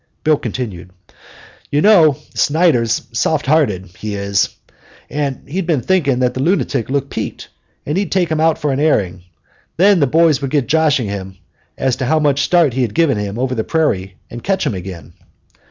[0.23, 0.89] Bill continued:
[1.71, 4.49] "You know, Snyder's soft hearted, he is.
[5.11, 7.49] Well, he'd think that lunatic looked peaked,
[7.85, 9.21] and he'd take him out for an airing.
[9.77, 11.37] Then the boys would get joshing him
[11.77, 14.73] as to how much start he could give him over the prairie and catch him
[14.73, 15.13] again."